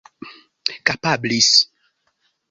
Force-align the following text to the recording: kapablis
kapablis 0.85 1.51